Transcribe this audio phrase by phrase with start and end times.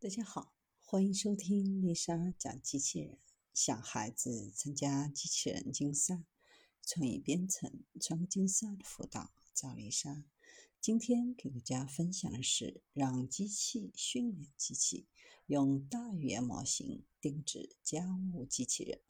[0.00, 3.18] 大家好，欢迎收听丽莎讲机器人。
[3.52, 6.22] 想孩子参加机器人竞赛、
[6.86, 10.24] 创意编程、创客竞赛的辅导，找丽莎。
[10.80, 15.08] 今天给大家分享的是让机器训练机器，
[15.46, 19.00] 用大语言模型定制家务机器人。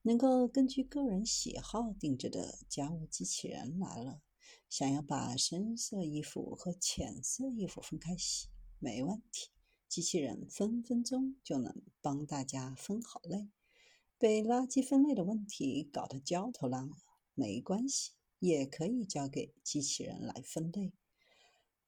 [0.00, 4.22] 能够根据个人喜好定制的家务机器人来了。
[4.70, 8.48] 想要把深色衣服和浅色衣服分开洗，
[8.78, 9.50] 没问题。
[9.88, 13.48] 机器人分分钟就能帮大家分好类。
[14.18, 16.96] 被垃圾分类的问题搞得焦头烂额，
[17.34, 20.92] 没关系，也可以交给机器人来分类。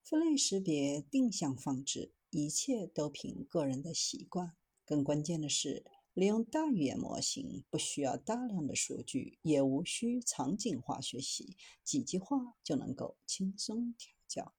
[0.03, 4.57] 分类识别、定向放置，一切都凭个人的习惯。
[4.85, 5.85] 更关键的是，
[6.15, 14.55] 利用大语言模型，不需要大量的数据，也无需场景化学习，几句话就能够轻松调教。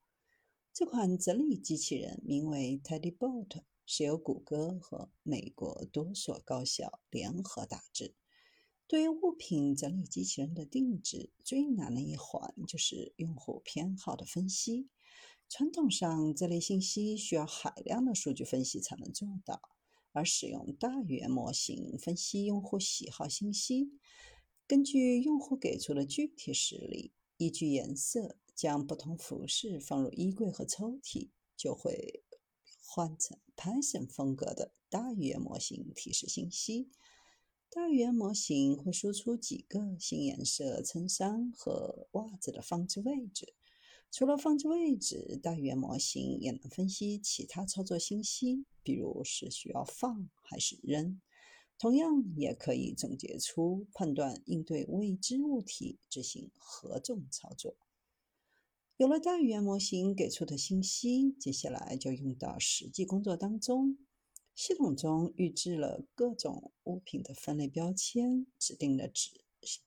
[0.77, 8.13] 这款整理机器人名为 TeddyBot，是由谷歌和美国多所高校联合打制。
[8.85, 14.87] 对于物品整理机器人的定制，最难的一环就是用户偏好的分析。
[15.49, 19.59] 传统上，这类信息需要海量的数据分析才能做到，
[20.11, 23.89] 而使用大语言模型分析用户喜好信息，
[24.67, 28.37] 根据用户给出的具体实例，依据颜色。
[28.57, 32.23] 将不同服饰放入衣柜和抽屉，就会
[32.83, 36.89] 换成 Python 风格的大语言模型提示信息。
[37.69, 43.53] 大语言模型会输出几个新颜色衬衫和袜子的放置位置。
[44.09, 51.21] 除了放置位置，大语言模型也能分析其他操作信息，比如是需要放还是扔。
[51.77, 57.75] 同样，也可以总结出判断应对未知物体执行何种操作。
[58.97, 63.95] 有了大语言模型给出的信息，接下来就用到实际工作当中。
[64.55, 69.29] 系统中预置了各种物品的分类标签，指定的指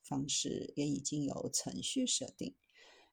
[0.05, 2.55] 方式也已经由程序设定。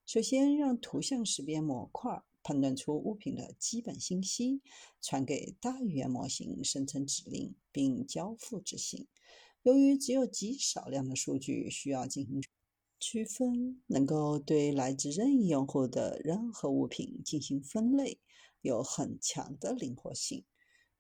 [0.06, 4.62] 首先，让图像识别模块判断出物品的基本信息，
[5.02, 9.08] 传给大语言模型生成指令，并交付执行。
[9.64, 12.44] 由于只有极少量的数据需要进行。
[13.00, 18.20] 区分能够对来自任意用户的任何物品进行分类，
[18.62, 20.44] 有很强的灵活性。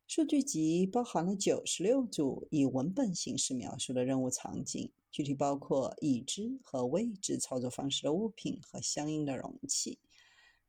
[0.05, 9.99] 数据集包含了九十六组以文本形式描述的任务场景，具体包括已知和未知操作方式的物品和相应的容器。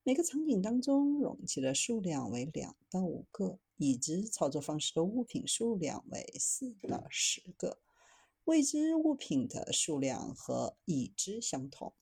[0.03, 7.79] 每个场景当中，容器的数量为两到五个，已知操作方式的物品数量为四到十个。
[8.49, 11.93] 未知物品的数量和已知相同。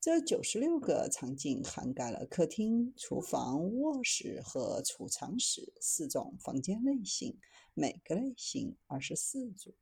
[0.00, 7.36] 这九十六个场景涵盖了客厅、厨房、卧室和储藏室四种房间类型，
[7.74, 9.74] 每个类型二十四组。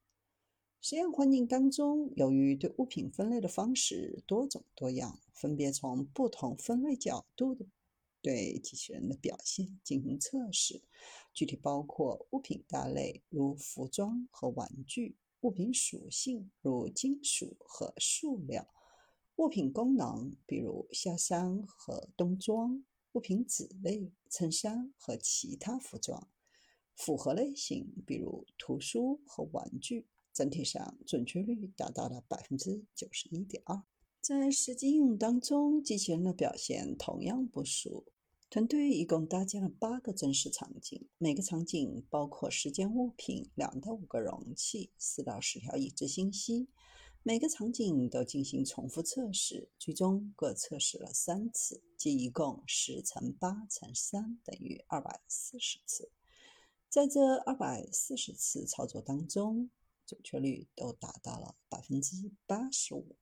[0.81, 7.67] 实验环境当中，由于对物品分类的方式多种多样，分别从不同分类角度的
[8.23, 10.81] 对机器人的表现进行测试，
[11.35, 15.19] 具体包括物品大类，如服装和玩具。
[15.43, 18.69] 物品属性如金属和塑料，
[19.37, 26.29] 物品功能比如下山和冬装，物品子类衬衫和其他服装，
[26.95, 33.83] 复合类型比如图书和玩具，整体上准确率达到了百分之九十一点二。
[34.21, 38.05] 在实际应用当中，机器人的表现同样不俗。
[38.51, 46.69] 团队一共搭建了八个真实场景，每个场景包括十件物品、两到五个容器、四到十条已知信息。
[47.23, 56.11] 每个场景都进行重复测试，最终各测试了三次，即一共十乘八乘三等于二百四十次。
[56.89, 59.71] 在这二百四十次操作当中，
[60.05, 63.15] 准确率都达到了百分之八十五。